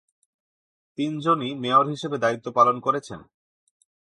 [0.97, 3.19] তিনজনই মেয়র হিসেবে দায়িত্ব পালন করেছেন।